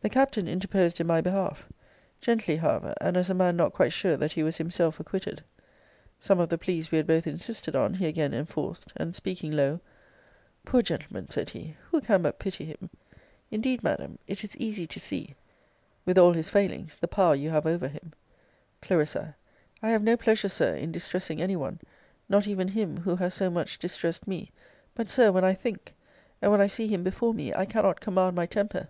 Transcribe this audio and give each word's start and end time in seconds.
The 0.00 0.08
Captain 0.08 0.48
interposed 0.48 0.98
in 0.98 1.06
my 1.06 1.20
behalf; 1.20 1.68
gently, 2.22 2.56
however, 2.56 2.94
and 3.02 3.18
as 3.18 3.28
a 3.28 3.34
man 3.34 3.54
not 3.54 3.74
quite 3.74 3.92
sure 3.92 4.16
that 4.16 4.32
he 4.32 4.42
was 4.42 4.56
himself 4.56 4.98
acquitted. 4.98 5.44
Some 6.18 6.40
of 6.40 6.48
the 6.48 6.56
pleas 6.56 6.90
we 6.90 6.96
had 6.96 7.06
both 7.06 7.26
insisted 7.26 7.76
on 7.76 7.92
he 7.92 8.06
again 8.06 8.32
enforced; 8.32 8.94
and, 8.96 9.14
speaking 9.14 9.52
low, 9.52 9.80
Poor 10.64 10.80
gentleman! 10.80 11.28
said 11.28 11.50
he, 11.50 11.76
who 11.90 12.00
can 12.00 12.22
but 12.22 12.38
pity 12.38 12.64
him? 12.64 12.88
Indeed, 13.50 13.82
Madam, 13.82 14.18
it 14.26 14.42
is 14.42 14.56
easy 14.56 14.86
to 14.86 14.98
see, 14.98 15.34
with 16.06 16.16
all 16.16 16.32
his 16.32 16.48
failings, 16.48 16.96
the 16.96 17.06
power 17.06 17.34
you 17.34 17.50
have 17.50 17.66
over 17.66 17.88
him! 17.88 18.14
Cl. 18.82 19.04
I 19.82 19.90
have 19.90 20.02
no 20.02 20.16
pleasure, 20.16 20.48
Sir, 20.48 20.76
in 20.76 20.92
distressing 20.92 21.42
any 21.42 21.56
one; 21.56 21.78
not 22.26 22.46
even 22.48 22.68
him, 22.68 23.00
who 23.00 23.16
has 23.16 23.34
so 23.34 23.50
much 23.50 23.78
distressed 23.78 24.26
me. 24.26 24.50
But, 24.94 25.10
Sir, 25.10 25.30
when 25.30 25.44
I 25.44 25.52
THINK, 25.52 25.92
and 26.40 26.50
when 26.50 26.62
I 26.62 26.68
see 26.68 26.88
him 26.88 27.02
before 27.04 27.34
me, 27.34 27.52
I 27.52 27.66
cannot 27.66 28.00
command 28.00 28.34
my 28.34 28.46
temper! 28.46 28.88